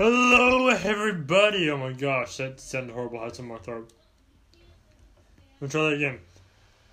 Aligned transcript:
Hello, 0.00 0.68
everybody! 0.68 1.68
Oh 1.70 1.76
my 1.76 1.92
gosh, 1.92 2.36
that 2.36 2.60
sounded 2.60 2.92
horrible. 2.92 3.18
I 3.18 3.24
had 3.24 3.34
some 3.34 3.48
my 3.48 3.58
throat. 3.58 3.92
Let's 5.60 5.72
try 5.72 5.90
that 5.90 5.94
again. 5.94 6.20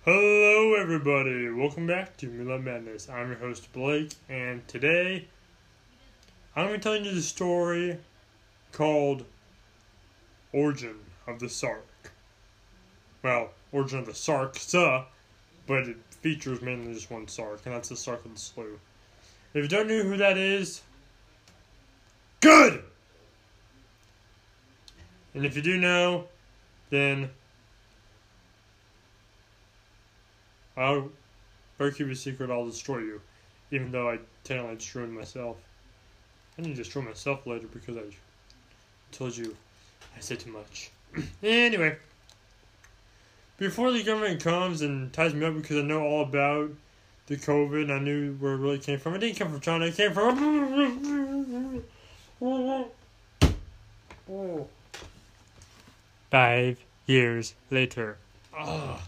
Hello, 0.04 0.74
everybody! 0.74 1.48
Welcome 1.48 1.86
back 1.86 2.16
to 2.16 2.26
Midnight 2.26 2.64
Madness. 2.64 3.08
I'm 3.08 3.28
your 3.28 3.38
host, 3.38 3.72
Blake, 3.72 4.10
and 4.28 4.66
today 4.66 5.28
I'm 6.56 6.66
going 6.66 6.80
to 6.80 6.82
tell 6.82 6.96
you 6.96 7.14
the 7.14 7.22
story 7.22 7.96
called 8.72 9.24
Origin 10.52 10.96
of 11.28 11.38
the 11.38 11.48
Sark. 11.48 12.12
Well, 13.22 13.50
Origin 13.70 14.00
of 14.00 14.06
the 14.06 14.14
Sark, 14.16 14.56
suh, 14.58 15.04
but 15.68 15.86
it 15.86 15.98
features 16.10 16.60
mainly 16.60 16.94
just 16.94 17.08
one 17.08 17.28
Sark, 17.28 17.60
and 17.66 17.74
that's 17.76 17.88
the 17.88 17.96
Sark 17.96 18.24
of 18.24 18.34
the 18.34 18.40
Slough. 18.40 18.80
If 19.54 19.62
you 19.62 19.68
don't 19.68 19.86
know 19.86 20.02
who 20.02 20.16
that 20.16 20.36
is, 20.36 20.80
good! 22.40 22.82
And 25.36 25.44
if 25.44 25.54
you 25.54 25.60
do 25.60 25.76
know, 25.76 26.24
then 26.88 27.28
I'll 30.78 31.10
better 31.76 31.90
keep 31.90 32.06
a 32.06 32.14
secret. 32.14 32.50
I'll 32.50 32.64
destroy 32.64 33.00
you, 33.00 33.20
even 33.70 33.92
though 33.92 34.08
I 34.08 34.18
technically 34.44 34.76
destroyed 34.76 35.10
myself. 35.10 35.58
I 36.58 36.62
to 36.62 36.72
destroy 36.72 37.02
myself 37.02 37.46
later 37.46 37.66
because 37.66 37.98
I 37.98 38.04
told 39.12 39.36
you 39.36 39.54
I 40.16 40.20
said 40.20 40.40
too 40.40 40.52
much. 40.52 40.90
anyway, 41.42 41.96
before 43.58 43.92
the 43.92 44.02
government 44.02 44.42
comes 44.42 44.80
and 44.80 45.12
ties 45.12 45.34
me 45.34 45.44
up 45.44 45.54
because 45.54 45.76
I 45.76 45.82
know 45.82 46.02
all 46.02 46.22
about 46.22 46.70
the 47.26 47.36
COVID, 47.36 47.82
and 47.82 47.92
I 47.92 47.98
knew 47.98 48.32
where 48.36 48.54
it 48.54 48.58
really 48.58 48.78
came 48.78 48.98
from. 48.98 49.14
It 49.16 49.18
didn't 49.18 49.36
come 49.38 49.50
from 49.50 49.60
China. 49.60 49.84
It 49.84 49.96
came 49.96 50.14
from. 50.14 51.82
Oh. 54.28 54.66
Five 56.36 56.84
years 57.06 57.54
later. 57.70 58.18
Ah. 58.54 59.02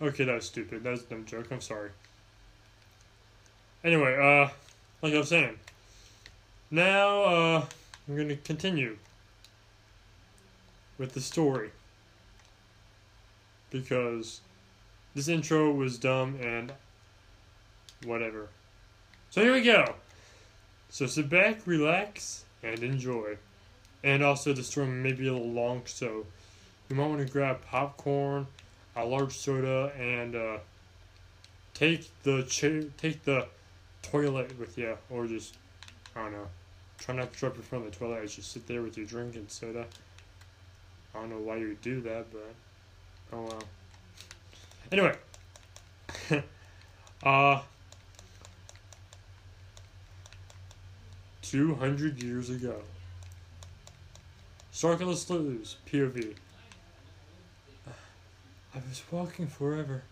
Okay, 0.00 0.22
that 0.22 0.36
was 0.36 0.44
stupid. 0.44 0.84
That 0.84 0.90
was 0.90 1.02
a 1.02 1.06
dumb 1.06 1.24
joke. 1.24 1.48
I'm 1.50 1.60
sorry. 1.60 1.90
Anyway, 3.82 4.14
uh, 4.14 4.48
like 5.02 5.14
I 5.14 5.18
was 5.18 5.30
saying, 5.30 5.58
now, 6.70 7.22
uh, 7.22 7.66
I'm 8.06 8.16
gonna 8.16 8.36
continue 8.36 8.98
with 10.96 11.12
the 11.12 11.20
story. 11.20 11.72
Because 13.70 14.40
this 15.16 15.26
intro 15.26 15.72
was 15.72 15.98
dumb 15.98 16.38
and 16.40 16.72
whatever. 18.04 18.46
So 19.30 19.42
here 19.42 19.54
we 19.54 19.62
go. 19.62 19.96
So 20.88 21.06
sit 21.06 21.28
back, 21.28 21.66
relax, 21.66 22.44
and 22.62 22.78
enjoy. 22.84 23.38
And 24.02 24.22
also, 24.22 24.52
the 24.52 24.62
storm 24.62 25.02
may 25.02 25.12
be 25.12 25.26
a 25.26 25.32
little 25.32 25.50
long, 25.50 25.82
so 25.86 26.26
you 26.88 26.96
might 26.96 27.08
want 27.08 27.26
to 27.26 27.32
grab 27.32 27.62
popcorn, 27.62 28.46
a 28.94 29.04
large 29.04 29.36
soda, 29.36 29.92
and 29.98 30.36
uh, 30.36 30.58
take 31.74 32.08
the 32.22 32.42
cha- 32.44 32.88
take 32.96 33.24
the 33.24 33.46
toilet 34.02 34.58
with 34.58 34.78
you, 34.78 34.96
or 35.10 35.26
just 35.26 35.56
I 36.14 36.22
don't 36.22 36.32
know. 36.32 36.46
Try 36.98 37.14
not 37.16 37.32
to 37.32 37.38
drop 37.38 37.56
in 37.56 37.62
front 37.62 37.86
of 37.86 37.92
the 37.92 37.98
toilet 37.98 38.24
as 38.24 38.36
you 38.36 38.42
sit 38.42 38.66
there 38.66 38.82
with 38.82 38.96
your 38.96 39.06
drink 39.06 39.36
and 39.36 39.50
soda. 39.50 39.86
I 41.14 41.20
don't 41.20 41.30
know 41.30 41.38
why 41.38 41.56
you 41.56 41.68
would 41.68 41.82
do 41.82 42.00
that, 42.02 42.26
but 42.32 42.54
oh 43.32 43.42
well. 43.42 43.62
Anyway, 44.90 45.16
uh, 47.22 47.60
two 51.42 51.74
hundred 51.74 52.22
years 52.22 52.50
ago. 52.50 52.80
Circular 54.78 55.16
Sloughs, 55.16 55.74
POV. 55.90 56.36
I 58.72 58.78
was 58.88 59.02
walking 59.10 59.48
forever. 59.48 60.04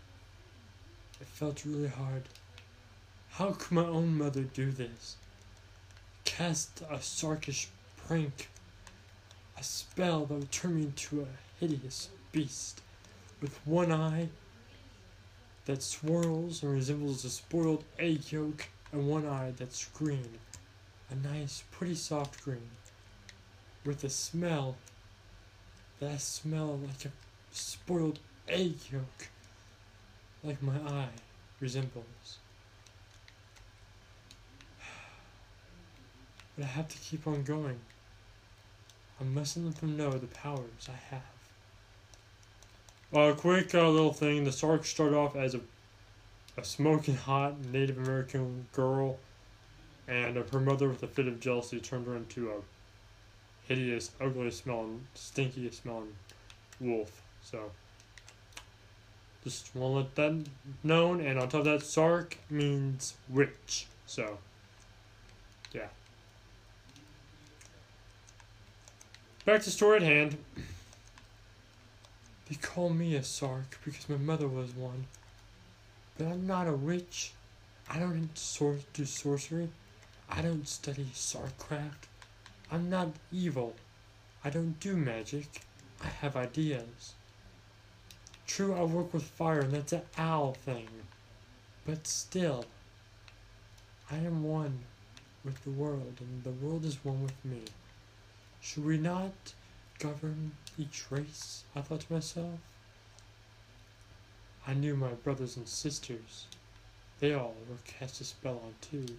It 1.21 1.29
felt 1.29 1.65
really 1.65 1.87
hard. 1.87 2.25
How 3.31 3.53
could 3.53 3.71
my 3.71 3.85
own 3.85 4.19
mother 4.19 4.43
do 4.43 4.73
this? 4.73 5.19
Cast 6.25 6.81
a 6.91 6.97
sarkish 6.97 7.69
prank. 7.97 8.49
A 9.57 9.63
spell 9.63 10.27
that 10.27 10.35
would 10.35 10.51
turn 10.51 10.75
me 10.75 10.83
into 10.87 11.21
a 11.21 11.61
hideous 11.61 12.09
beast 12.33 12.81
with 13.41 13.65
one 13.65 13.93
eye 13.93 14.31
that 15.67 15.81
swirls 15.81 16.65
and 16.65 16.73
resembles 16.73 17.25
a 17.25 17.31
spoiled 17.31 17.85
egg 18.01 18.33
yolk 18.33 18.67
and 18.91 19.09
one 19.09 19.29
eye 19.29 19.53
that's 19.57 19.85
green. 19.85 20.41
A 21.09 21.15
nice, 21.15 21.63
pretty 21.71 21.95
soft 21.95 22.43
green 22.43 22.69
with 23.87 24.05
a 24.05 24.11
smell 24.11 24.77
that 26.01 26.21
smell 26.21 26.79
like 26.79 27.05
a 27.05 27.11
spoiled 27.53 28.19
egg 28.49 28.75
yolk, 28.91 29.29
like 30.43 30.63
my 30.63 30.77
eye 30.77 31.09
resembles. 31.61 32.39
But 36.57 36.65
I 36.65 36.69
have 36.69 36.89
to 36.89 36.99
keep 36.99 37.27
on 37.27 37.43
going. 37.43 37.79
I 39.21 39.25
mustn't 39.25 39.67
let 39.67 39.77
them 39.77 39.97
know 39.97 40.11
the 40.11 40.27
powers 40.27 40.89
I 40.89 41.15
have. 41.15 41.23
A 43.13 43.31
uh, 43.31 43.35
quick 43.35 43.75
uh, 43.75 43.89
little 43.89 44.13
thing: 44.13 44.45
the 44.45 44.53
Sarks 44.53 44.89
start 44.89 45.15
off 45.15 45.37
as 45.37 45.55
a 45.55 45.61
a 46.59 46.65
smoking 46.65 47.17
hot 47.17 47.61
Native 47.71 47.99
American 47.99 48.67
girl, 48.73 49.19
and 50.09 50.39
uh, 50.39 50.43
her 50.53 50.61
mother, 50.61 50.89
with 50.89 51.03
a 51.03 51.07
fit 51.07 51.29
of 51.29 51.39
jealousy, 51.39 51.81
turned 51.81 52.07
her 52.07 52.17
into 52.17 52.51
a 52.51 52.55
hideous, 53.69 54.11
ugly 54.21 54.51
smelling, 54.51 55.07
stinky 55.15 55.71
smelling 55.71 56.15
wolf. 56.81 57.23
So 57.43 57.71
just 59.45 59.75
want 59.75 59.93
to 59.93 59.97
let 59.97 60.15
that 60.17 60.49
known. 60.83 61.21
And 61.21 61.39
on 61.39 61.49
top 61.49 61.61
of 61.61 61.65
that, 61.67 61.83
Sark 61.83 62.39
means 62.51 63.15
witch. 63.29 63.87
So 64.07 64.39
yeah. 65.73 65.89
Back 69.45 69.63
to 69.63 69.71
story 69.71 69.99
at 69.99 70.03
hand. 70.03 70.37
They 72.49 72.57
call 72.57 72.91
me 72.91 73.17
a 73.17 73.23
Sark 73.23 73.79
because 73.85 74.09
my 74.09 74.17
mother 74.17 74.49
was 74.49 74.75
one. 74.75 75.07
But 76.17 76.29
I'm 76.29 76.47
not 76.47 76.69
a 76.69 76.73
witch. 76.73 77.33
I 77.89 77.99
don't 77.99 78.31
sor- 78.35 78.79
do 78.93 79.05
sorcery. 79.05 79.69
I 80.29 80.43
don't 80.43 80.67
study 80.67 81.07
Sarkcraft. 81.15 82.09
I'm 82.71 82.91
not 82.91 83.09
evil. 83.33 83.75
I 84.45 84.51
don't 84.51 84.79
do 84.81 84.97
magic. 84.97 85.47
I 86.03 86.09
have 86.09 86.37
ideas. 86.37 87.15
True, 88.47 88.75
I 88.75 88.83
work 88.83 89.13
with 89.13 89.23
fire, 89.23 89.61
and 89.61 89.73
that's 89.73 89.93
an 89.93 90.03
owl 90.19 90.53
thing. 90.53 90.89
But 91.85 92.07
still, 92.07 92.65
I 94.11 94.17
am 94.17 94.43
one 94.43 94.81
with 95.45 95.63
the 95.65 95.71
world, 95.71 96.15
and 96.21 96.45
the 96.45 96.67
world 96.67 96.85
is 96.85 97.05
one 97.05 97.23
with 97.23 97.45
me. 97.45 97.63
Should 98.61 98.85
we 98.85 98.99
not 98.99 99.55
govern 99.99 100.53
each 100.79 101.05
race? 101.11 101.65
I 101.75 101.81
thought 101.81 102.01
to 102.01 102.13
myself. 102.13 102.59
I 104.67 104.75
knew 104.75 104.97
my 104.97 105.13
brothers 105.13 105.57
and 105.57 105.69
sisters. 105.69 106.47
They 107.21 107.33
all 107.33 107.55
were 107.69 107.77
cast 107.85 108.21
a 108.21 108.25
spell 108.25 108.61
on 108.65 108.75
too. 108.81 109.17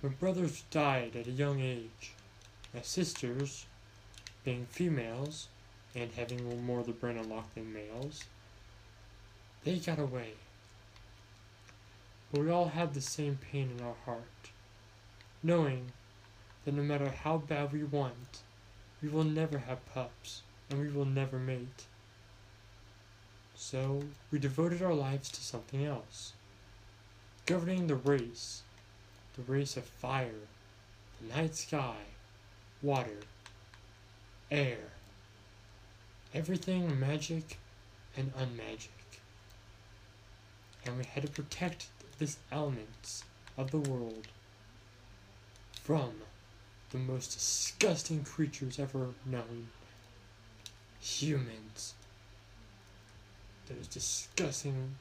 My 0.00 0.10
brothers 0.10 0.62
died 0.70 1.16
at 1.16 1.26
a 1.26 1.32
young 1.32 1.60
age. 1.60 2.12
My 2.72 2.82
sisters, 2.82 3.66
being 4.44 4.66
females 4.66 5.48
and 5.92 6.12
having 6.12 6.64
more 6.64 6.78
of 6.78 6.86
the 6.86 6.92
brain 6.92 7.18
unlocked 7.18 7.56
than 7.56 7.72
males, 7.72 8.22
they 9.64 9.78
got 9.78 9.98
away. 9.98 10.34
But 12.30 12.42
we 12.42 12.50
all 12.50 12.68
had 12.68 12.94
the 12.94 13.00
same 13.00 13.38
pain 13.50 13.72
in 13.76 13.84
our 13.84 13.96
heart, 14.04 14.50
knowing 15.42 15.90
that 16.64 16.74
no 16.74 16.82
matter 16.82 17.08
how 17.08 17.38
bad 17.38 17.72
we 17.72 17.82
want, 17.82 18.42
we 19.02 19.08
will 19.08 19.24
never 19.24 19.58
have 19.58 19.84
pups 19.92 20.42
and 20.70 20.78
we 20.78 20.90
will 20.90 21.06
never 21.06 21.40
mate. 21.40 21.86
So 23.56 24.04
we 24.30 24.38
devoted 24.38 24.80
our 24.80 24.94
lives 24.94 25.28
to 25.30 25.40
something 25.40 25.84
else, 25.84 26.34
governing 27.46 27.88
the 27.88 27.96
race 27.96 28.62
the 29.38 29.52
race 29.52 29.76
of 29.76 29.84
fire, 29.84 30.48
the 31.20 31.34
night 31.34 31.54
sky, 31.54 31.96
water, 32.82 33.20
air, 34.50 34.78
everything 36.34 36.98
magic 36.98 37.58
and 38.16 38.32
unmagic. 38.34 38.88
And 40.84 40.98
we 40.98 41.04
had 41.04 41.22
to 41.22 41.30
protect 41.30 41.86
these 42.18 42.38
elements 42.50 43.22
of 43.56 43.70
the 43.70 43.78
world 43.78 44.26
from 45.82 46.12
the 46.90 46.98
most 46.98 47.34
disgusting 47.34 48.24
creatures 48.24 48.78
ever 48.78 49.08
known 49.24 49.68
humans. 51.00 51.94
Those 53.68 53.86
disgusting, 53.86 54.96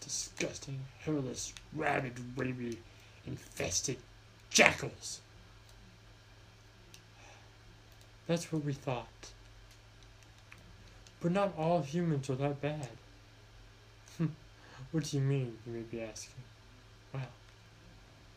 disgusting, 0.00 0.80
hairless, 1.00 1.52
rabid, 1.74 2.14
rabied 2.36 2.78
infested 3.26 3.98
jackals. 4.50 5.20
That's 8.26 8.52
what 8.52 8.64
we 8.64 8.72
thought. 8.72 9.06
But 11.20 11.32
not 11.32 11.54
all 11.58 11.82
humans 11.82 12.28
are 12.30 12.36
that 12.36 12.60
bad. 12.60 12.88
Hmm. 14.18 14.26
what 14.92 15.04
do 15.04 15.16
you 15.16 15.22
mean, 15.22 15.58
you 15.66 15.72
may 15.72 15.80
be 15.80 16.00
asking? 16.02 16.42
Well, 17.12 17.22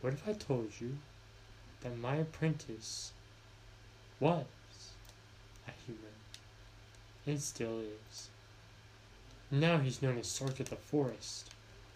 what 0.00 0.12
if 0.12 0.28
I 0.28 0.32
told 0.32 0.70
you 0.80 0.98
that 1.82 1.98
my 1.98 2.16
apprentice 2.16 3.12
was 4.20 4.44
a 5.66 5.72
human? 5.86 6.02
It 7.26 7.40
still 7.40 7.80
is. 7.80 8.28
Now 9.50 9.78
he's 9.78 10.02
known 10.02 10.18
as 10.18 10.26
Sark 10.26 10.60
of 10.60 10.70
the 10.70 10.76
Forest, 10.76 11.50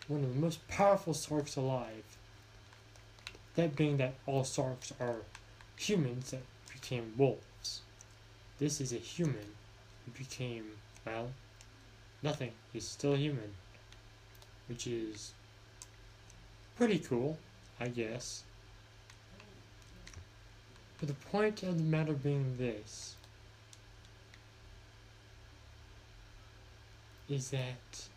one 0.09 0.23
of 0.25 0.35
the 0.35 0.41
most 0.41 0.67
powerful 0.69 1.15
Sarks 1.15 1.56
alive. 1.56 2.05
That 3.54 3.76
being 3.76 3.99
that 3.99 4.14
all 4.26 4.44
Sarks 4.44 4.93
are 4.99 5.22
humans 5.76 6.31
that 6.31 6.43
became 6.72 7.12
wolves. 7.16 7.81
This 8.58 8.81
is 8.81 8.93
a 8.93 8.96
human 8.96 9.54
who 10.04 10.12
became, 10.12 10.64
well, 11.04 11.31
nothing. 12.22 12.52
He's 12.72 12.87
still 12.88 13.16
human. 13.16 13.54
Which 14.69 14.87
is 14.87 15.32
pretty 16.76 16.99
cool, 16.99 17.38
I 17.78 17.88
guess. 17.88 18.44
But 20.98 21.08
the 21.08 21.14
point 21.14 21.62
of 21.62 21.78
the 21.78 21.84
matter 21.84 22.12
being 22.12 22.56
this 22.58 23.16
is 27.28 27.50
that 27.50 28.08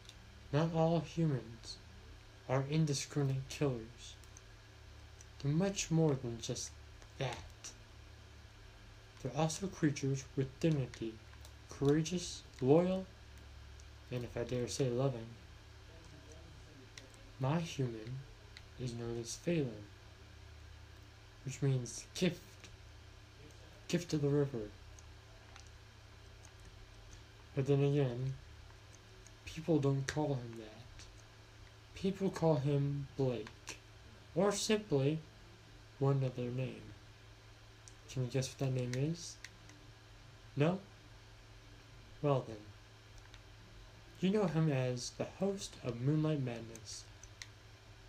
not 0.54 0.74
all 0.74 1.00
humans 1.00 1.78
are 2.48 2.64
indiscriminate 2.70 3.48
killers. 3.50 4.15
Much 5.46 5.92
more 5.92 6.18
than 6.24 6.40
just 6.42 6.72
that. 7.20 7.38
They're 9.22 9.32
also 9.38 9.68
creatures 9.68 10.24
with 10.36 10.60
dignity, 10.60 11.14
courageous, 11.70 12.42
loyal, 12.60 13.06
and 14.12 14.24
if 14.24 14.36
I 14.36 14.44
dare 14.44 14.68
say 14.68 14.90
loving. 14.90 15.28
My 17.40 17.60
human 17.60 18.18
is 18.80 18.96
known 18.96 19.20
as 19.20 19.36
Phelan, 19.36 19.86
which 21.46 21.62
means 21.62 22.08
gift, 22.16 22.42
gift 23.88 24.14
of 24.14 24.24
the 24.24 24.30
river. 24.30 24.72
But 27.56 27.68
then 27.68 27.84
again, 27.84 28.34
people 29.46 29.78
don't 29.78 30.08
call 30.08 30.30
him 30.30 30.54
that. 30.58 31.06
People 31.94 32.32
call 32.32 32.56
him 32.56 33.08
Blake, 33.16 33.78
or 34.34 34.52
simply 34.52 35.20
one 36.00 36.24
other 36.24 36.50
name. 36.50 36.82
Can 38.12 38.26
you 38.26 38.32
guess 38.32 38.50
what 38.50 38.60
that 38.60 38.74
name 38.74 38.92
is? 38.96 39.36
No? 40.56 40.80
Well 42.22 42.46
then. 42.48 42.58
You 44.22 44.30
know 44.30 44.48
him 44.48 44.72
as 44.72 45.12
the 45.12 45.28
host 45.40 45.76
of 45.84 46.02
Moonlight 46.02 46.42
Madness, 46.42 47.04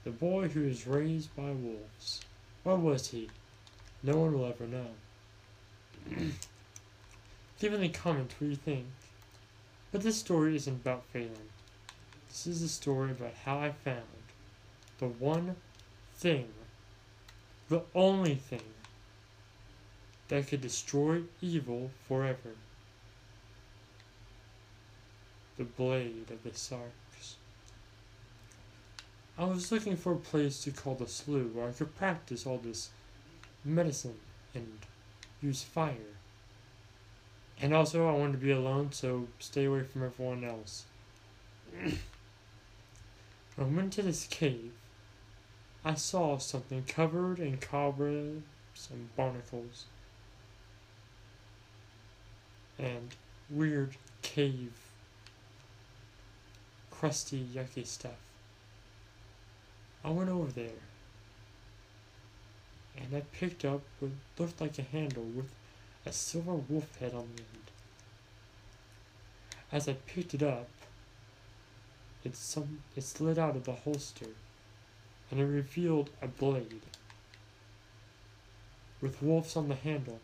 the 0.05 0.11
boy 0.11 0.49
who 0.49 0.65
was 0.65 0.87
raised 0.87 1.35
by 1.37 1.51
wolves. 1.51 2.21
What 2.63 2.79
was 2.79 3.09
he? 3.09 3.29
No 4.03 4.17
one 4.17 4.39
will 4.39 4.47
ever 4.47 4.67
know. 4.67 4.87
Leave 7.61 7.75
in 7.75 7.81
the 7.81 7.89
comments 7.89 8.35
what 8.39 8.51
you 8.51 8.57
think. 8.57 8.87
But 9.91 10.03
this 10.03 10.19
story 10.19 10.55
isn't 10.57 10.83
about 10.83 11.05
Phelan. 11.13 11.51
This 12.29 12.47
is 12.47 12.63
a 12.63 12.69
story 12.69 13.11
about 13.11 13.35
how 13.45 13.59
I 13.59 13.73
found 13.73 14.03
the 14.99 15.09
one 15.09 15.57
thing, 16.15 16.49
the 17.69 17.83
only 17.95 18.35
thing, 18.35 18.61
that 20.29 20.49
could 20.49 20.61
destroy 20.61 21.23
evil 21.41 21.91
forever. 22.09 22.55
The 25.57 25.65
blade 25.65 26.31
of 26.31 26.43
the 26.43 26.57
Sarks. 26.57 27.37
I 29.39 29.45
was 29.45 29.71
looking 29.71 29.97
for 29.97 30.13
a 30.13 30.17
place 30.17 30.63
to 30.65 30.71
call 30.71 30.95
the 30.95 31.07
slough 31.07 31.53
where 31.53 31.69
I 31.69 31.73
could 31.73 31.95
practice 31.97 32.47
all 32.47 32.59
this 32.59 32.91
medicine 33.65 34.19
and 34.55 34.79
use 35.43 35.63
fire. 35.63 35.95
And 37.61 37.73
also, 37.73 38.09
I 38.09 38.13
wanted 38.13 38.33
to 38.33 38.39
be 38.39 38.51
alone, 38.51 38.93
so 38.93 39.29
stay 39.39 39.65
away 39.65 39.83
from 39.83 40.03
everyone 40.05 40.45
else. 40.45 40.85
I 43.59 43.63
went 43.63 43.95
to 43.95 44.03
this 44.03 44.27
cave, 44.27 44.73
I 45.87 45.95
saw 45.95 46.37
something 46.39 46.83
covered 46.83 47.39
in 47.39 47.59
cobwebs 47.59 48.89
and 48.91 49.15
barnacles. 49.15 49.85
And 52.77 53.15
weird 53.49 53.95
cave, 54.21 54.73
crusty, 56.91 57.47
yucky 57.55 57.87
stuff. 57.87 58.19
I 60.05 60.11
went 60.11 60.29
over 60.29 60.51
there, 60.51 60.83
and 62.97 63.15
I 63.15 63.21
picked 63.33 63.65
up 63.65 63.83
what 64.01 64.11
looked 64.39 64.61
like 64.61 64.81
a 64.81 64.83
handle 64.83 65.23
with 65.23 65.53
a 66.05 66.11
silver 66.11 66.55
wolf 66.55 66.99
head 66.99 67.15
on 67.15 67.29
the 67.37 67.43
end. 67.43 67.71
As 69.71 69.89
I 69.89 69.93
picked 69.93 70.35
it 70.35 70.43
up, 70.43 70.69
it, 72.25 72.35
some, 72.35 72.81
it 72.97 73.05
slid 73.05 73.39
out 73.39 73.55
of 73.55 73.63
the 73.63 73.73
holster, 73.73 74.27
and 75.31 75.41
it 75.41 75.45
revealed 75.45 76.11
a 76.23 76.29
blade 76.29 76.83
with 79.01 79.23
wolves 79.23 79.57
on 79.57 79.69
the 79.69 79.75
handle. 79.75 80.21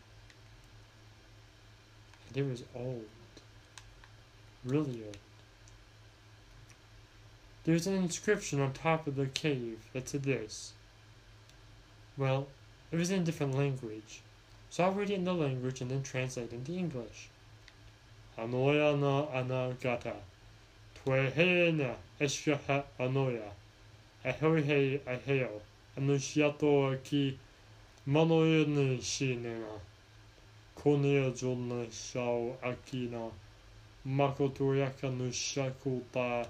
And 2.27 2.37
it 2.37 2.49
was 2.49 2.63
old. 2.75 3.05
Really 4.65 5.03
old. 5.05 5.17
There's 7.65 7.87
an 7.87 7.95
inscription 7.95 8.59
on 8.59 8.73
top 8.73 9.07
of 9.07 9.15
the 9.15 9.27
cave 9.27 9.79
that 9.93 10.09
said 10.09 10.23
this. 10.23 10.73
Well, 12.17 12.47
it 12.91 12.97
was 12.97 13.09
in 13.09 13.21
a 13.21 13.23
different 13.23 13.55
language, 13.55 14.21
so 14.69 14.83
I'll 14.83 14.91
read 14.91 15.09
it 15.09 15.15
in 15.15 15.23
the 15.23 15.33
language 15.33 15.81
and 15.81 15.89
then 15.89 16.03
translate 16.03 16.51
into 16.51 16.73
English. 16.73 17.29
Anoya 18.37 18.99
na 18.99 19.27
anagata. 19.27 20.15
Twehena 20.95 21.95
eshaha 22.19 22.83
anoya. 22.99 23.51
Ahohe 24.25 25.01
aheo. 25.05 25.61
Anushiato 25.97 26.87
aki 26.93 27.37
manoyene 28.07 29.01
shinena. 29.01 29.79
Konea 30.75 31.29
jonna 31.31 31.91
shao 31.91 32.57
akina. 32.61 33.31
Makoto 34.05 34.75
yaka 34.75 35.07
nushakuta. 35.09 36.47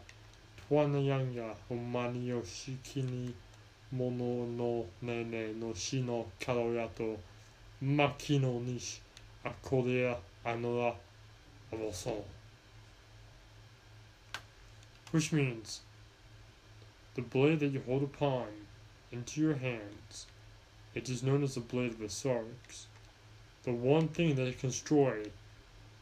Twanayanga 0.57 1.55
homani 1.69 2.29
yoshikini 2.29 3.33
mono 3.91 4.45
no 4.45 4.85
nene 5.01 5.53
no 5.53 5.73
shino 5.73 6.25
karoyato. 6.39 7.17
Makino 7.81 8.59
nish 8.59 9.01
akorea 9.43 10.15
anoa 10.45 10.95
also. 11.71 12.23
Which 15.11 15.31
means 15.33 15.81
the 17.15 17.21
blade 17.21 17.59
that 17.59 17.67
you 17.67 17.81
hold 17.85 18.03
upon 18.03 18.47
into 19.11 19.41
your 19.41 19.55
hands, 19.55 20.25
it 20.95 21.09
is 21.09 21.23
known 21.23 21.43
as 21.43 21.55
the 21.55 21.61
blade 21.61 21.91
of 21.91 21.99
the 21.99 22.09
Sarks, 22.09 22.87
the 23.63 23.73
one 23.73 24.07
thing 24.07 24.35
that 24.35 24.59
can 24.59 24.69
destroy 24.69 25.25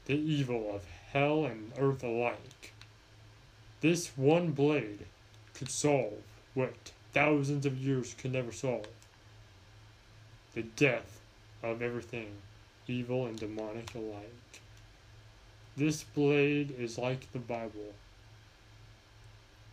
the 0.05 0.15
evil 0.15 0.73
of 0.73 0.85
hell 1.11 1.45
and 1.45 1.71
earth 1.77 2.03
alike. 2.03 2.73
This 3.81 4.11
one 4.15 4.51
blade 4.51 5.05
could 5.53 5.69
solve 5.69 6.23
what 6.53 6.91
thousands 7.13 7.65
of 7.65 7.77
years 7.77 8.13
could 8.13 8.33
never 8.33 8.51
solve 8.51 8.87
the 10.53 10.63
death 10.63 11.21
of 11.63 11.81
everything, 11.81 12.27
evil 12.87 13.25
and 13.25 13.39
demonic 13.39 13.95
alike. 13.95 14.61
This 15.77 16.03
blade 16.03 16.75
is 16.77 16.97
like 16.97 17.31
the 17.31 17.39
Bible. 17.39 17.93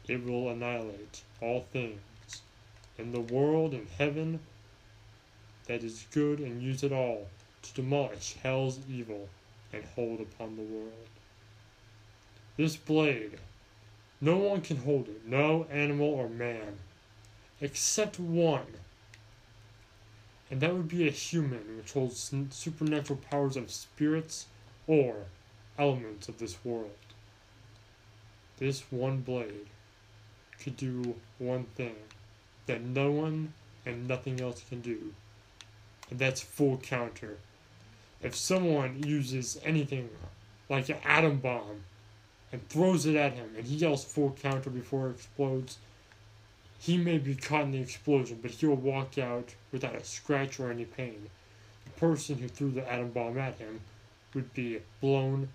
It 0.08 0.24
will 0.24 0.48
annihilate 0.48 1.22
all 1.40 1.66
things 1.72 2.00
in 2.96 3.12
the 3.12 3.20
world 3.20 3.74
and 3.74 3.86
heaven 3.98 4.40
that 5.66 5.84
is 5.84 6.06
good 6.10 6.40
and 6.40 6.62
use 6.62 6.82
it 6.82 6.92
all 6.92 7.28
to 7.62 7.74
demolish 7.74 8.34
hell's 8.42 8.80
evil 8.90 9.28
and 9.72 9.84
hold 9.94 10.20
upon 10.20 10.56
the 10.56 10.62
world. 10.62 11.08
This 12.56 12.76
blade, 12.76 13.38
no 14.20 14.38
one 14.38 14.62
can 14.62 14.78
hold 14.78 15.08
it, 15.08 15.26
no 15.26 15.64
animal 15.70 16.08
or 16.08 16.28
man, 16.28 16.78
except 17.60 18.18
one 18.18 18.78
and 20.50 20.60
that 20.60 20.74
would 20.74 20.88
be 20.88 21.06
a 21.06 21.12
human 21.12 21.76
which 21.76 21.92
holds 21.92 22.32
supernatural 22.50 23.18
powers 23.30 23.56
of 23.56 23.70
spirits 23.70 24.46
or 24.86 25.26
elements 25.78 26.28
of 26.28 26.38
this 26.38 26.64
world. 26.64 26.90
This 28.58 28.90
one 28.90 29.20
blade 29.20 29.66
could 30.62 30.76
do 30.76 31.14
one 31.38 31.64
thing 31.74 31.94
that 32.66 32.82
no 32.82 33.10
one 33.10 33.52
and 33.86 34.06
nothing 34.06 34.40
else 34.40 34.62
can 34.68 34.80
do, 34.80 35.14
and 36.10 36.18
that's 36.18 36.40
full 36.40 36.76
counter. 36.78 37.38
if 38.20 38.34
someone 38.34 39.02
uses 39.04 39.58
anything 39.64 40.08
like 40.68 40.88
an 40.88 40.96
atom 41.04 41.38
bomb 41.38 41.84
and 42.52 42.68
throws 42.68 43.06
it 43.06 43.14
at 43.14 43.32
him 43.32 43.54
and 43.56 43.66
he 43.66 43.76
yells 43.76 44.04
full 44.04 44.36
counter 44.42 44.70
before 44.70 45.08
it 45.08 45.12
explodes, 45.12 45.78
he 46.80 46.96
may 46.96 47.18
be 47.18 47.34
caught 47.34 47.62
in 47.62 47.72
the 47.72 47.80
explosion, 47.80 48.38
but 48.40 48.50
he'll 48.50 48.74
walk 48.74 49.18
out 49.18 49.54
without 49.72 49.94
a 49.94 50.04
scratch 50.04 50.60
or 50.60 50.70
any 50.70 50.84
pain. 50.84 51.28
The 51.84 51.90
person 52.00 52.38
who 52.38 52.48
threw 52.48 52.70
the 52.70 52.90
atom 52.90 53.10
bomb 53.10 53.38
at 53.38 53.58
him 53.58 53.80
would 54.34 54.52
be 54.54 54.80
blown 55.00 55.48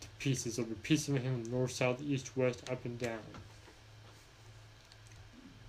to 0.00 0.08
pieces. 0.18 0.56
There 0.56 0.64
would 0.64 0.82
be 0.82 0.86
pieces 0.86 1.08
of 1.08 1.22
him 1.22 1.44
north, 1.50 1.72
south, 1.72 2.02
east, 2.02 2.36
west, 2.36 2.68
up 2.70 2.84
and 2.84 2.98
down. 2.98 3.20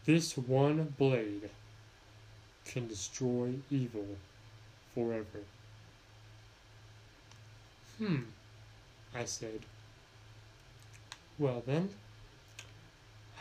This 0.09 0.35
one 0.35 0.95
blade 0.97 1.51
can 2.65 2.87
destroy 2.87 3.53
evil 3.69 4.07
forever. 4.95 5.43
Hmm, 7.99 8.21
I 9.13 9.25
said. 9.25 9.59
Well 11.37 11.61
then, 11.63 11.91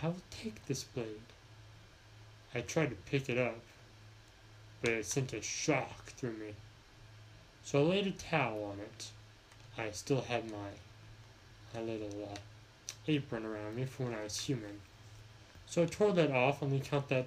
I 0.02 0.08
will 0.08 0.20
take 0.30 0.66
this 0.66 0.84
blade. 0.84 1.22
I 2.54 2.60
tried 2.60 2.90
to 2.90 2.96
pick 2.96 3.30
it 3.30 3.38
up, 3.38 3.60
but 4.82 4.90
it 4.90 5.06
sent 5.06 5.32
a 5.32 5.40
shock 5.40 6.08
through 6.18 6.36
me. 6.36 6.52
So 7.64 7.80
I 7.80 7.82
laid 7.84 8.08
a 8.08 8.10
towel 8.10 8.64
on 8.64 8.80
it. 8.80 9.10
I 9.78 9.90
still 9.92 10.20
had 10.20 10.52
my, 10.52 10.68
my 11.74 11.80
little 11.80 12.28
uh, 12.30 12.36
apron 13.06 13.46
around 13.46 13.74
me 13.74 13.86
from 13.86 14.10
when 14.10 14.14
I 14.18 14.24
was 14.24 14.38
human. 14.38 14.80
So 15.68 15.82
I 15.82 15.86
tore 15.86 16.12
that 16.12 16.30
off 16.30 16.62
on 16.62 16.70
the 16.70 16.78
account 16.78 17.08
that 17.08 17.26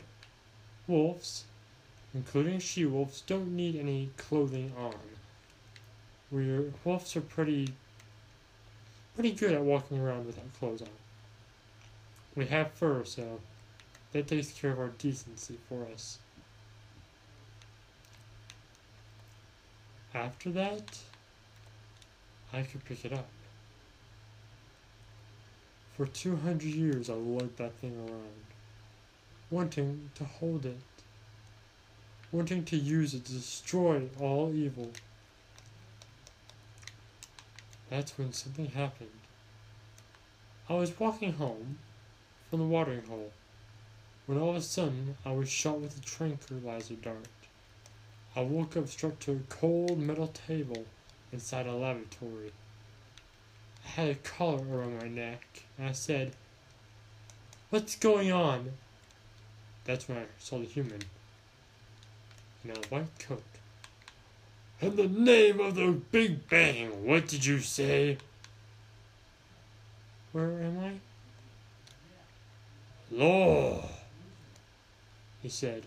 wolves, 0.87 1.45
including 2.13 2.59
she 2.59 2.85
wolves, 2.85 3.21
don't 3.21 3.55
need 3.55 3.75
any 3.75 4.09
clothing 4.17 4.73
on. 4.77 4.95
We're, 6.31 6.73
wolves 6.83 7.15
are 7.15 7.21
pretty 7.21 7.73
pretty 9.13 9.31
good 9.33 9.53
at 9.53 9.61
walking 9.61 9.99
around 9.99 10.25
without 10.25 10.51
clothes 10.57 10.81
on. 10.81 10.87
We 12.35 12.45
have 12.47 12.71
fur, 12.71 13.03
so 13.03 13.41
that 14.13 14.27
takes 14.27 14.51
care 14.51 14.71
of 14.71 14.79
our 14.79 14.87
decency 14.87 15.57
for 15.69 15.85
us. 15.93 16.17
After 20.15 20.49
that, 20.51 20.97
I 22.51 22.63
could 22.63 22.83
pick 22.85 23.05
it 23.05 23.13
up. 23.13 23.27
For 25.95 26.05
200 26.05 26.63
years 26.63 27.09
I 27.09 27.13
lugged 27.13 27.57
that 27.57 27.75
thing 27.75 27.97
around, 27.97 28.45
wanting 29.49 30.09
to 30.15 30.23
hold 30.23 30.65
it, 30.65 30.77
wanting 32.31 32.63
to 32.65 32.77
use 32.77 33.13
it 33.13 33.25
to 33.25 33.33
destroy 33.33 34.09
all 34.19 34.53
evil. 34.53 34.91
That's 37.89 38.17
when 38.17 38.31
something 38.31 38.67
happened. 38.67 39.09
I 40.69 40.75
was 40.75 40.97
walking 40.97 41.33
home 41.33 41.79
from 42.49 42.59
the 42.59 42.65
watering 42.65 43.05
hole 43.05 43.33
when 44.25 44.37
all 44.37 44.51
of 44.51 44.55
a 44.55 44.61
sudden 44.61 45.17
I 45.25 45.33
was 45.33 45.49
shot 45.49 45.81
with 45.81 45.97
a 45.97 46.01
tranquilizer 46.01 46.93
dart. 46.93 47.27
I 48.33 48.41
woke 48.43 48.77
up 48.77 48.87
strapped 48.87 49.23
to 49.23 49.33
a 49.33 49.53
cold 49.53 49.99
metal 49.99 50.27
table 50.27 50.85
inside 51.33 51.67
a 51.67 51.73
laboratory. 51.73 52.53
I 53.85 53.89
had 53.89 54.09
a 54.09 54.15
collar 54.15 54.63
around 54.69 54.99
my 54.99 55.07
neck, 55.07 55.63
and 55.77 55.87
I 55.87 55.91
said, 55.91 56.33
What's 57.69 57.95
going 57.95 58.31
on? 58.31 58.71
That's 59.85 60.07
when 60.07 60.17
I 60.17 60.25
saw 60.39 60.59
the 60.59 60.65
human 60.65 61.01
in 62.63 62.71
a 62.71 62.87
white 62.89 63.17
coat. 63.19 63.43
In 64.81 64.95
the 64.95 65.07
name 65.07 65.59
of 65.59 65.75
the 65.75 65.91
Big 65.91 66.49
Bang, 66.49 67.05
what 67.05 67.27
did 67.27 67.45
you 67.45 67.59
say? 67.59 68.17
Where 70.31 70.61
am 70.63 70.79
I? 70.79 70.93
Law, 73.11 73.89
he 75.41 75.49
said. 75.49 75.83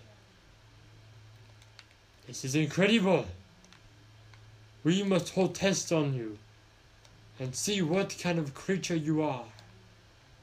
This 2.27 2.45
is 2.45 2.55
incredible. 2.55 3.27
We 4.83 5.03
must 5.03 5.35
hold 5.35 5.55
tests 5.55 5.91
on 5.91 6.15
you 6.15 6.39
and 7.39 7.55
see 7.55 7.83
what 7.83 8.17
kind 8.21 8.39
of 8.39 8.55
creature 8.55 8.97
you 8.97 9.23
are 9.23 9.47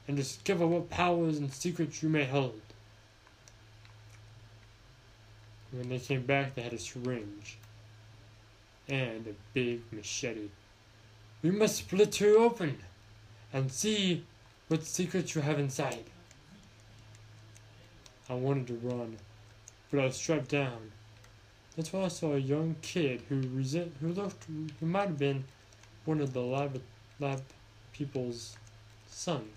and 0.06 0.16
discover 0.16 0.66
what 0.66 0.90
powers 0.90 1.38
and 1.38 1.52
secrets 1.52 2.02
you 2.02 2.08
may 2.08 2.24
hold. 2.24 2.60
When 5.70 5.88
they 5.88 5.98
came 5.98 6.26
back, 6.26 6.54
they 6.54 6.62
had 6.62 6.74
a 6.74 6.78
syringe 6.78 7.56
and 8.88 9.26
a 9.26 9.34
big 9.54 9.80
machete. 9.90 10.50
We 11.42 11.50
must 11.50 11.76
split 11.76 12.20
you 12.20 12.38
open 12.38 12.78
and 13.52 13.72
see 13.72 14.24
what 14.68 14.84
secrets 14.84 15.34
you 15.34 15.40
have 15.40 15.58
inside. 15.58 16.04
I 18.28 18.34
wanted 18.34 18.66
to 18.68 18.74
run, 18.74 19.16
but 19.90 20.00
I 20.00 20.04
was 20.04 20.16
strapped 20.16 20.48
down. 20.48 20.92
That's 21.76 21.92
why 21.92 22.04
I 22.04 22.08
saw 22.08 22.34
a 22.34 22.38
young 22.38 22.76
kid 22.82 23.22
who 23.28 23.42
resent, 23.52 23.94
who 24.00 24.08
looked, 24.08 24.46
who 24.78 24.86
might 24.86 25.08
have 25.08 25.18
been 25.18 25.44
one 26.04 26.20
of 26.20 26.32
the 26.32 26.40
lab, 26.40 26.80
lab 27.20 27.42
people's 27.92 28.56
son. 29.08 29.48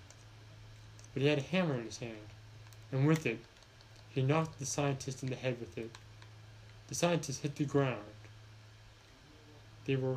But 1.12 1.22
he 1.22 1.28
had 1.28 1.38
a 1.38 1.42
hammer 1.42 1.74
in 1.74 1.84
his 1.84 1.98
hand, 1.98 2.16
and 2.92 3.06
with 3.06 3.26
it, 3.26 3.38
he 4.10 4.22
knocked 4.22 4.58
the 4.58 4.66
scientist 4.66 5.22
in 5.22 5.30
the 5.30 5.36
head 5.36 5.58
with 5.60 5.76
it. 5.76 5.90
The 6.88 6.94
scientist 6.94 7.42
hit 7.42 7.56
the 7.56 7.64
ground. 7.64 7.98
They 9.86 9.96
were 9.96 10.16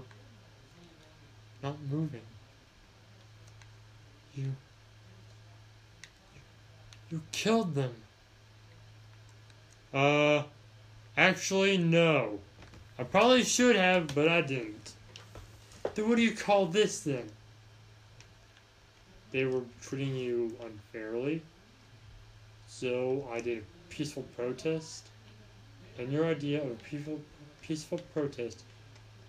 not 1.62 1.78
moving. 1.90 2.22
You. 4.36 4.56
You 7.10 7.22
killed 7.32 7.76
them. 7.76 7.94
Uh, 9.94 10.44
actually, 11.18 11.78
no. 11.78 12.40
I 12.98 13.04
probably 13.04 13.44
should 13.44 13.76
have, 13.76 14.14
but 14.14 14.28
I 14.28 14.42
didn't. 14.42 14.94
Then 15.96 16.08
what 16.08 16.18
do 16.18 16.22
you 16.22 16.36
call 16.36 16.66
this 16.66 17.02
then? 17.02 17.30
They 19.32 19.46
were 19.46 19.64
treating 19.82 20.16
you 20.16 20.56
unfairly. 20.64 21.42
So 22.68 23.28
I 23.32 23.40
did 23.40 23.60
a 23.60 23.94
peaceful 23.94 24.24
protest. 24.36 25.08
And 25.98 26.12
your 26.12 26.26
idea 26.26 26.64
of 26.64 26.72
a 26.72 26.76
peaceful, 26.76 27.20
peaceful 27.62 28.00
protest 28.14 28.64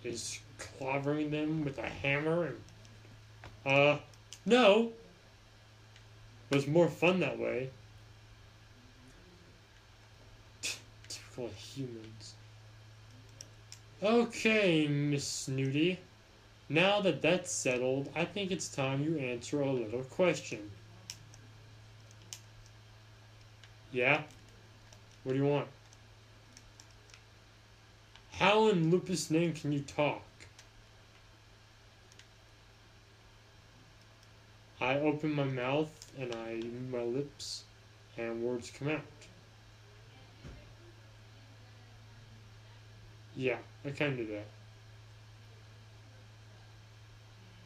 is 0.03 0.39
clobbering 0.57 1.31
them 1.31 1.63
with 1.63 1.77
a 1.77 1.89
hammer 1.89 2.45
and. 2.45 2.57
Uh, 3.65 3.97
no. 4.45 4.91
It 6.49 6.55
was 6.55 6.67
more 6.67 6.87
fun 6.87 7.19
that 7.19 7.37
way. 7.37 7.69
Typical 11.07 11.49
humans. 11.49 12.33
Okay, 14.01 14.87
Miss 14.87 15.27
Snooty. 15.27 15.99
Now 16.71 17.01
that 17.01 17.21
that's 17.21 17.51
settled, 17.51 18.09
I 18.15 18.23
think 18.23 18.49
it's 18.49 18.69
time 18.69 19.03
you 19.03 19.17
answer 19.17 19.59
a 19.59 19.69
little 19.69 20.03
question. 20.03 20.71
Yeah? 23.91 24.21
What 25.25 25.33
do 25.33 25.37
you 25.37 25.45
want? 25.45 25.67
How 28.31 28.69
in 28.69 28.89
lupus 28.89 29.29
name 29.29 29.51
can 29.51 29.73
you 29.73 29.81
talk? 29.81 30.23
I 34.79 34.95
open 34.95 35.33
my 35.33 35.43
mouth 35.43 35.91
and 36.17 36.33
I 36.33 36.53
move 36.53 36.89
my 36.89 37.03
lips 37.03 37.65
and 38.17 38.41
words 38.41 38.71
come 38.71 38.87
out. 38.87 39.01
Yeah, 43.35 43.57
I 43.83 43.89
can 43.89 44.15
do 44.15 44.25
that. 44.27 44.60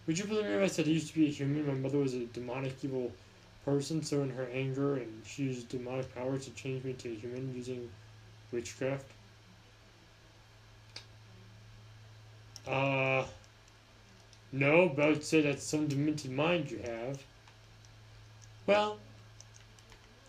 Would 0.07 0.19
you 0.19 0.25
believe 0.25 0.45
me 0.45 0.51
if 0.51 0.63
I 0.63 0.67
said 0.67 0.85
I 0.87 0.91
used 0.91 1.07
to 1.07 1.15
be 1.15 1.25
a 1.25 1.29
human? 1.29 1.65
My 1.65 1.73
mother 1.73 1.97
was 1.97 2.13
a 2.13 2.25
demonic 2.25 2.75
evil 2.83 3.11
person, 3.63 4.03
so 4.03 4.21
in 4.21 4.29
her 4.29 4.47
anger 4.53 4.97
and 4.97 5.23
she 5.25 5.43
used 5.43 5.69
demonic 5.69 6.13
powers 6.13 6.45
to 6.45 6.51
change 6.51 6.83
me 6.83 6.93
to 6.93 7.11
a 7.11 7.15
human 7.15 7.53
using 7.55 7.89
witchcraft. 8.51 9.05
Uh, 12.67 13.25
no, 14.51 14.89
but 14.89 15.05
I 15.05 15.09
would 15.09 15.23
say 15.23 15.41
that's 15.41 15.63
some 15.63 15.87
demented 15.87 16.31
mind 16.31 16.69
you 16.69 16.79
have. 16.79 17.21
Well, 18.67 18.97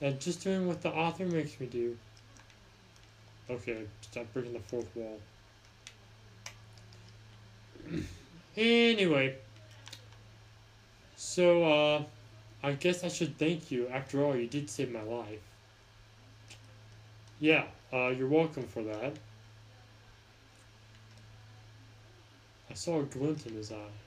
that's 0.01 0.25
just 0.25 0.43
doing 0.43 0.67
what 0.67 0.83
the 0.83 0.91
author 0.91 1.27
makes 1.27 1.59
me 1.61 1.67
do. 1.67 1.97
Okay, 3.49 3.85
stop 4.01 4.27
breaking 4.33 4.55
the 4.55 4.61
fourth 4.61 4.89
wall. 4.95 5.19
anyway, 8.57 9.37
so, 11.27 11.65
uh, 11.65 12.05
I 12.63 12.73
guess 12.75 13.03
I 13.03 13.09
should 13.09 13.37
thank 13.37 13.73
you. 13.73 13.89
After 13.89 14.23
all, 14.23 14.37
you 14.37 14.47
did 14.47 14.71
save 14.71 14.93
my 14.93 15.03
life. 15.03 15.43
Yeah, 17.41 17.65
uh, 17.93 18.11
you're 18.17 18.29
welcome 18.29 18.63
for 18.63 18.85
that. 18.85 19.15
I 22.71 22.75
saw 22.75 23.01
a 23.01 23.03
glint 23.03 23.45
in 23.45 23.55
his 23.55 23.73
eye. 23.73 23.99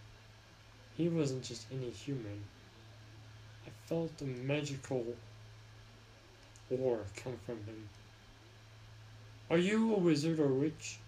He 0.95 1.09
wasn't 1.09 1.43
just 1.43 1.65
any 1.73 1.89
human. 1.89 2.41
I 3.67 3.69
felt 3.85 4.13
a 4.21 4.25
magical 4.25 5.05
aura 6.71 7.03
come 7.21 7.37
from 7.45 7.57
him. 7.57 7.89
Are 9.51 9.57
you 9.57 9.93
a 9.93 9.97
wizard 9.97 10.39
or 10.39 10.45
a 10.45 10.53
witch? 10.53 10.99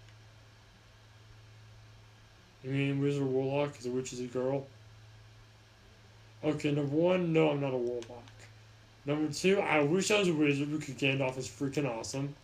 You 2.62 2.70
mean 2.70 3.00
wizard 3.00 3.24
warlock 3.24 3.72
because 3.72 3.86
a 3.86 3.90
witch 3.90 4.12
is 4.12 4.20
a 4.20 4.26
girl? 4.26 4.66
Okay, 6.44 6.72
number 6.72 6.96
one, 6.96 7.32
no, 7.32 7.50
I'm 7.50 7.60
not 7.60 7.72
a 7.72 7.76
warlock. 7.76 8.24
Number 9.06 9.32
two, 9.32 9.60
I 9.60 9.80
wish 9.82 10.10
I 10.10 10.18
was 10.18 10.28
a 10.28 10.34
wizard 10.34 10.70
because 10.72 10.94
Gandalf 10.94 11.38
is 11.38 11.48
freaking 11.48 11.88
awesome. 11.88 12.34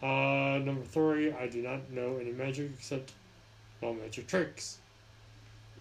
Uh, 0.00 0.60
number 0.64 0.84
three, 0.84 1.32
I 1.32 1.48
do 1.48 1.62
not 1.62 1.90
know 1.90 2.18
any 2.20 2.30
magic 2.30 2.70
except 2.78 3.12
all 3.82 3.94
magic 3.94 4.28
tricks. 4.28 4.78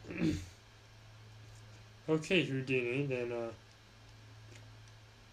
okay, 2.10 2.44
Houdini, 2.44 3.06
then, 3.06 3.32
uh, 3.32 3.52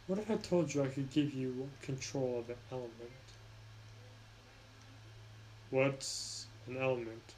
what 0.06 0.18
if 0.18 0.30
I 0.30 0.36
told 0.36 0.74
you 0.74 0.82
I 0.82 0.88
could 0.88 1.10
give 1.10 1.32
you 1.32 1.66
control 1.80 2.40
of 2.40 2.50
an 2.50 2.56
element? 2.70 2.92
What's 5.70 6.46
an 6.66 6.76
element? 6.76 7.34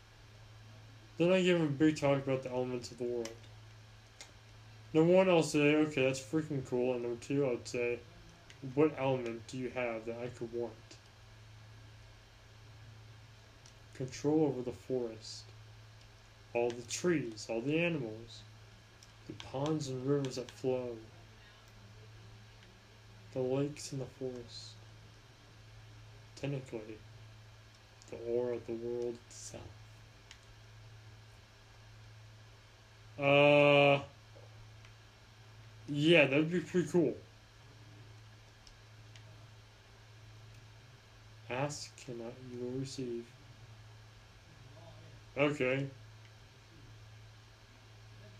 Then 1.16 1.33
I 1.33 1.42
give 1.42 1.59
him 1.61 1.66
a 1.66 1.71
big 1.71 1.97
talk 1.97 2.18
about 2.18 2.42
the 2.42 2.50
elements 2.50 2.90
of 2.90 2.99
the 2.99 3.04
world. 3.04 3.28
Number 4.93 5.12
one, 5.12 5.28
I'll 5.28 5.43
say, 5.43 5.76
okay, 5.76 6.05
that's 6.05 6.21
freaking 6.21 6.64
cool. 6.66 6.95
And 6.95 7.02
number 7.02 7.21
two, 7.21 7.47
I'd 7.47 7.66
say, 7.69 7.99
what 8.75 8.95
element 8.99 9.47
do 9.49 9.59
you 9.59 9.71
have 9.75 10.07
that 10.07 10.16
I 10.23 10.28
could 10.28 10.52
want? 10.52 10.73
Control 13.95 14.47
over 14.47 14.62
the 14.62 14.76
forest, 14.76 15.45
all 16.55 16.71
the 16.71 16.83
trees, 16.83 17.47
all 17.49 17.61
the 17.61 17.78
animals, 17.78 18.40
the 19.26 19.33
ponds 19.45 19.88
and 19.88 20.07
rivers 20.07 20.37
that 20.37 20.50
flow, 20.50 20.97
the 23.33 23.40
lakes 23.40 23.93
in 23.93 23.99
the 23.99 24.07
forest, 24.19 24.73
technically, 26.37 26.99
the 28.11 28.16
aura 28.33 28.57
of 28.57 28.66
the 28.66 28.75
world 28.75 29.16
itself. 29.28 29.62
Uh, 33.19 34.02
yeah, 35.88 36.26
that'd 36.26 36.50
be 36.50 36.61
pretty 36.61 36.88
cool. 36.88 37.14
Ask, 41.49 41.97
cannot, 42.05 42.33
you 42.52 42.64
will 42.64 42.81
receive. 42.81 43.25
Okay. 45.38 45.87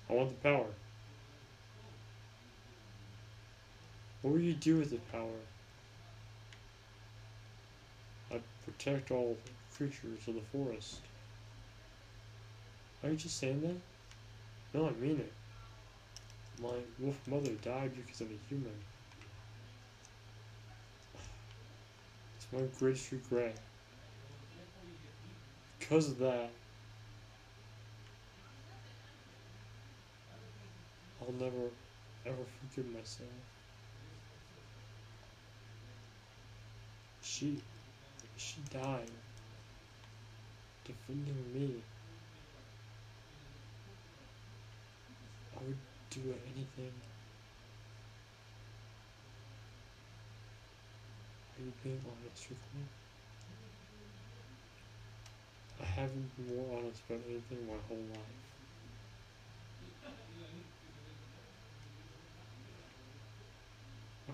I 0.09 0.13
want 0.13 0.31
the 0.31 0.49
power. 0.49 0.67
What 4.23 4.35
will 4.35 4.41
you 4.41 4.55
do 4.55 4.79
with 4.79 4.91
the 4.91 4.99
power? 5.13 5.39
I 8.33 8.41
protect 8.65 9.11
all 9.11 9.37
creatures 9.77 10.27
of 10.27 10.35
the 10.35 10.41
forest. 10.53 11.01
Are 13.05 13.11
you 13.11 13.17
just 13.17 13.39
saying 13.39 13.61
that? 13.61 13.77
No, 14.77 14.89
I 14.89 14.93
mean 14.93 15.21
it. 15.21 15.33
My 16.63 16.73
wolf 16.99 17.21
mother 17.27 17.53
died 17.63 17.93
because 17.95 18.23
of 18.23 18.29
a 18.29 18.39
human. 18.49 18.73
It's 22.37 22.47
my 22.53 22.63
greatest 22.79 23.13
regret. 23.13 23.57
Because 25.79 26.09
of 26.09 26.19
that, 26.19 26.51
I'll 31.21 31.33
never 31.35 31.71
ever 32.25 32.45
forgive 32.61 32.91
myself. 32.93 33.29
She 37.23 37.61
she 38.37 38.57
died 38.73 39.11
defending 40.85 41.53
me. 41.53 41.83
I 45.57 45.65
would 45.65 45.77
do 46.23 46.35
anything. 46.55 46.93
Are 51.59 51.65
you 51.65 51.73
being 51.83 52.01
honest 52.07 52.49
with 52.49 52.59
me? 52.75 52.83
I 55.81 55.85
haven't 55.85 56.37
been 56.37 56.57
more 56.57 56.79
honest 56.79 57.03
about 57.09 57.23
anything 57.29 57.67
my 57.67 57.75
whole 57.89 57.99
life. 57.99 58.47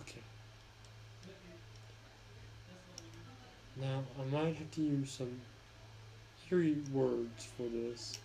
Okay. 0.03 0.23
Now, 3.81 4.05
I 4.21 4.25
might 4.31 4.57
have 4.57 4.71
to 4.73 4.81
use 4.81 5.11
some 5.11 5.41
eerie 6.51 6.77
words 6.93 7.49
for 7.57 7.63
this. 7.63 8.19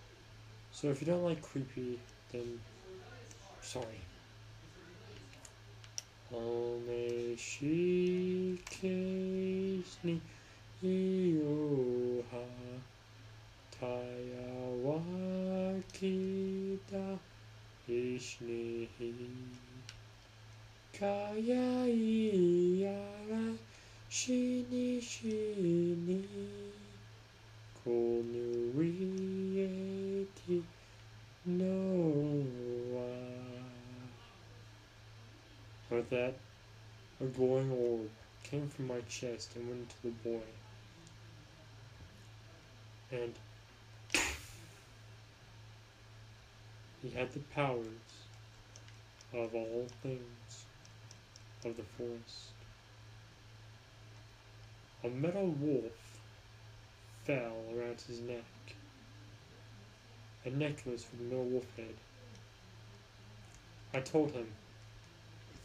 So 0.72 0.90
if 0.90 1.02
you 1.02 1.08
don't 1.08 1.24
like 1.24 1.42
creepy, 1.42 2.00
then 2.32 2.60
sorry. 3.68 4.00
Ome 6.32 7.36
shikesni 7.36 8.56
ioha 10.82 12.48
taya 13.76 14.48
wakita 14.86 17.06
ishnihi 17.90 19.12
kaya 20.98 21.68
iyara 21.88 23.46
shini 24.10 25.02
shini 25.02 26.20
konuieti 27.84 29.28
Noah. 31.48 32.57
That, 36.02 36.36
a 37.20 37.26
glowing 37.26 37.72
orb 37.72 38.10
came 38.44 38.70
from 38.70 38.88
my 38.88 39.02
chest 39.10 39.56
and 39.56 39.68
went 39.68 39.90
to 39.90 39.96
the 40.04 40.10
boy. 40.30 40.42
And 43.12 43.34
he 47.02 47.10
had 47.10 47.32
the 47.34 47.40
powers 47.40 47.86
of 49.34 49.54
all 49.56 49.88
things 50.04 50.66
of 51.66 51.76
the 51.78 51.84
forest. 51.84 52.54
A 55.04 55.10
metal 55.10 55.48
wolf 55.60 56.20
fell 57.26 57.58
around 57.74 58.02
his 58.08 58.20
neck 58.22 58.44
a 60.48 60.50
necklace 60.50 61.06
with 61.12 61.30
little 61.30 61.44
wolf 61.44 61.66
head. 61.76 61.94
I 63.94 64.00
told 64.00 64.32
him, 64.32 64.48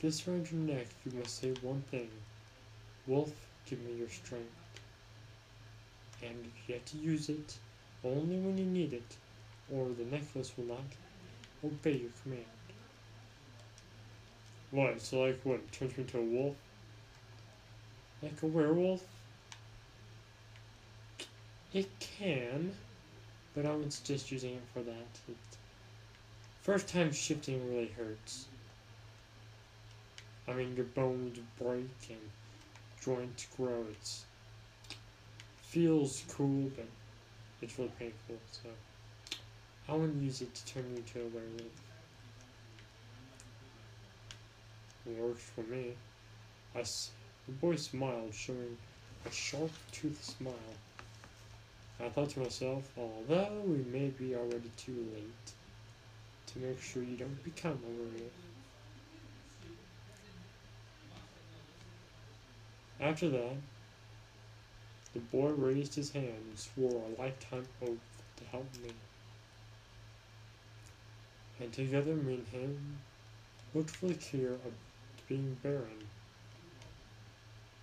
this 0.03 0.27
around 0.27 0.51
your 0.51 0.61
neck, 0.61 0.87
you 1.05 1.19
must 1.19 1.41
say 1.41 1.55
one 1.63 1.83
thing. 1.91 2.09
Wolf, 3.07 3.33
give 3.65 3.81
me 3.81 3.95
your 3.99 4.09
strength. 4.09 4.51
And 6.23 6.53
you 6.67 6.75
have 6.75 6.85
to 6.85 6.97
use 6.99 7.29
it 7.29 7.57
only 8.05 8.37
when 8.37 8.59
you 8.59 8.65
need 8.65 8.93
it, 8.93 9.17
or 9.73 9.89
the 9.89 10.05
necklace 10.05 10.53
will 10.57 10.67
not 10.67 10.85
obey 11.65 11.93
your 11.93 12.11
command. 12.23 12.45
What, 14.71 15.01
so 15.01 15.23
like 15.23 15.41
what, 15.45 15.57
it 15.57 15.73
turns 15.73 15.97
me 15.97 16.05
into 16.05 16.19
a 16.19 16.23
wolf? 16.23 16.57
Like 18.23 18.43
a 18.43 18.47
werewolf? 18.47 19.03
It 21.73 21.89
can 22.01 22.73
but 23.55 23.67
I 23.67 23.75
would 23.75 23.93
suggest 23.93 24.33
using 24.33 24.55
it 24.55 24.63
for 24.73 24.81
that. 24.83 25.07
It, 25.29 25.37
first 26.63 26.89
time 26.89 27.13
shifting 27.13 27.69
really 27.69 27.93
hurts. 27.97 28.47
I 30.49 30.53
mean, 30.55 30.75
your 30.75 30.87
bones 30.87 31.39
break 31.59 32.11
and 32.11 32.31
joints 33.03 33.47
grow. 33.57 33.85
It 33.91 34.25
feels 35.61 36.25
cool, 36.31 36.71
but 36.77 36.87
it's 37.61 37.79
really 37.79 37.93
painful. 37.99 38.37
So 38.51 38.69
I 39.89 39.93
want 39.93 40.19
to 40.19 40.25
use 40.25 40.43
it 40.43 40.55
to 40.55 40.67
turn 40.67 40.85
you 40.91 40.97
into 40.97 41.21
a 41.21 41.29
werewolf. 41.29 41.63
It 45.07 45.21
works 45.21 45.43
for 45.55 45.63
me. 45.63 45.93
I, 46.75 46.83
the 47.47 47.53
boy 47.61 47.77
smiled, 47.77 48.35
showing 48.35 48.77
a 49.27 49.31
sharp, 49.31 49.71
toothed 49.91 50.25
smile. 50.25 50.55
I 52.01 52.09
thought 52.09 52.31
to 52.31 52.41
myself, 52.41 52.91
although 52.97 53.63
we 53.65 53.79
may 53.79 54.09
be 54.09 54.35
already 54.35 54.71
too 54.77 55.07
late 55.15 55.53
to 56.47 56.59
make 56.59 56.81
sure 56.81 57.03
you 57.03 57.17
don't 57.17 57.45
become 57.45 57.79
a 57.85 57.91
werewolf. 57.91 58.42
After 63.03 63.29
that, 63.31 63.57
the 65.13 65.19
boy 65.19 65.51
raised 65.51 65.97
his 65.97 66.13
hand 66.13 66.45
and 66.49 66.57
swore 66.57 67.03
a 67.03 67.21
lifetime 67.21 67.67
oath 67.83 67.99
to 68.37 68.45
help 68.53 68.67
me. 68.81 68.93
And 71.59 71.73
together 71.73 72.15
me 72.15 72.35
and 72.35 72.47
him 72.47 72.99
looked 73.75 73.91
for 73.91 74.07
the 74.07 74.15
cure 74.15 74.53
of 74.53 74.73
being 75.29 75.57
barren. 75.65 75.99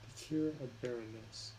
The 0.08 0.23
cure 0.23 0.47
of 0.47 0.82
barrenness. 0.82 1.51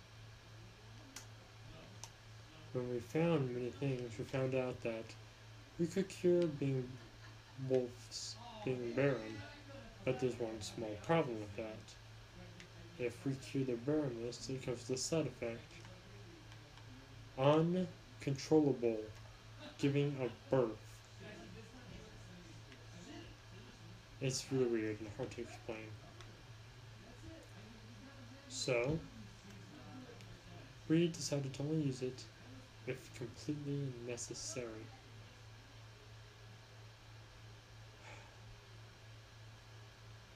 When 2.73 2.91
we 2.91 3.01
found 3.01 3.55
many 3.55 3.69
things, 3.69 4.19
we 4.19 4.25
found 4.25 4.55
out 4.55 4.81
that 4.85 5.05
we 5.79 5.87
could 5.87 6.09
cure 6.09 6.47
being 6.47 6.89
wolves, 7.69 8.37
being 8.65 8.93
barren, 8.93 9.43
but 10.07 10.19
there's 10.19 10.39
one 10.41 10.63
small 10.63 10.97
problem 11.05 11.41
with 11.41 11.57
that. 11.57 11.77
If 13.01 13.25
we 13.25 13.33
cure 13.37 13.65
the 13.65 13.77
barrenness, 13.77 14.51
comes 14.63 14.85
the 14.85 14.97
side 14.99 15.27
effect. 15.27 15.73
Uncontrollable 17.39 18.99
giving 19.79 20.15
of 20.21 20.31
birth. 20.51 20.77
It's 24.21 24.45
really 24.53 24.67
weird 24.67 25.01
and 25.01 25.09
hard 25.17 25.31
to 25.31 25.41
explain. 25.41 25.87
So, 28.51 28.99
we 30.87 31.09
decided 31.09 31.55
to 31.55 31.63
only 31.63 31.87
use 31.87 32.03
it 32.03 32.23
if 32.87 33.15
completely 33.15 33.95
necessary. 34.07 34.85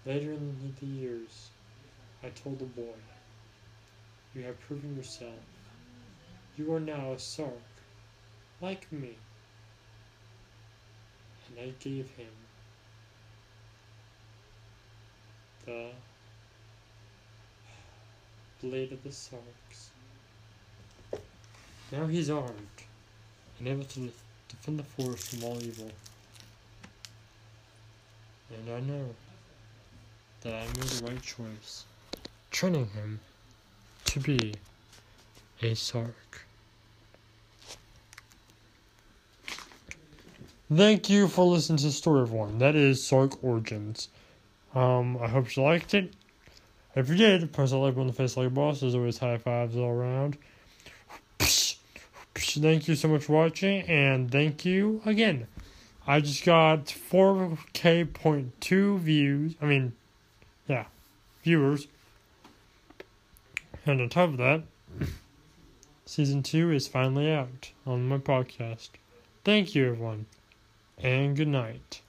Later 0.06 0.32
in 0.32 0.74
the 0.80 0.86
years, 0.86 1.50
I 2.24 2.30
told 2.30 2.58
the 2.58 2.64
boy, 2.64 2.94
You 4.34 4.42
have 4.42 4.58
proven 4.60 4.96
yourself. 4.96 5.34
You 6.56 6.72
are 6.72 6.80
now 6.80 7.12
a 7.12 7.18
Sark, 7.18 7.50
like 8.62 8.90
me. 8.90 9.16
And 11.48 11.68
I 11.68 11.72
gave 11.80 12.08
him 12.10 12.26
the 15.66 15.90
blade 18.62 18.92
of 18.92 19.02
the 19.02 19.12
Sarks. 19.12 19.90
Now 21.92 22.06
he's 22.06 22.30
armed 22.30 22.82
and 23.58 23.68
able 23.68 23.84
to 23.84 24.10
defend 24.48 24.78
the 24.78 24.82
forest 24.82 25.28
from 25.28 25.44
all 25.44 25.62
evil. 25.62 25.90
And 28.50 28.74
I 28.74 28.80
know 28.80 29.10
that 30.40 30.54
I 30.54 30.66
made 30.66 30.84
the 30.84 31.06
right 31.06 31.22
choice, 31.22 31.84
training 32.54 32.86
him 32.94 33.18
to 34.04 34.20
be 34.20 34.54
a 35.60 35.74
Sark. 35.74 36.46
Thank 40.72 41.10
you 41.10 41.26
for 41.26 41.44
listening 41.44 41.78
to 41.78 41.86
the 41.86 41.90
story 41.90 42.22
of 42.22 42.32
one. 42.32 42.58
That 42.58 42.76
is 42.76 43.04
Sark 43.04 43.42
Origins. 43.42 44.08
Um, 44.72 45.18
I 45.20 45.26
hope 45.26 45.54
you 45.56 45.64
liked 45.64 45.94
it. 45.94 46.14
If 46.94 47.08
you 47.08 47.16
did, 47.16 47.52
press 47.52 47.70
the 47.70 47.76
like 47.76 47.94
button 47.94 48.02
on 48.02 48.06
the 48.06 48.12
face 48.12 48.36
like 48.36 48.46
a 48.46 48.50
boss. 48.50 48.80
There's 48.80 48.94
always 48.94 49.18
high 49.18 49.38
fives 49.38 49.76
all 49.76 49.90
around. 49.90 50.38
Thank 51.40 52.86
you 52.86 52.94
so 52.94 53.08
much 53.08 53.24
for 53.24 53.32
watching, 53.32 53.82
and 53.82 54.30
thank 54.30 54.64
you 54.64 55.02
again. 55.04 55.48
I 56.06 56.20
just 56.20 56.44
got 56.44 56.84
4K 56.84 58.12
point 58.12 58.60
two 58.60 58.98
views. 58.98 59.56
I 59.60 59.64
mean, 59.64 59.92
yeah, 60.68 60.84
viewers. 61.42 61.88
And 63.86 64.00
on 64.00 64.08
top 64.08 64.30
of 64.30 64.36
that, 64.38 64.62
season 66.06 66.42
two 66.42 66.72
is 66.72 66.88
finally 66.88 67.30
out 67.30 67.72
on 67.86 68.08
my 68.08 68.18
podcast. 68.18 68.90
Thank 69.44 69.74
you, 69.74 69.86
everyone, 69.88 70.26
and 70.98 71.36
good 71.36 71.48
night. 71.48 72.00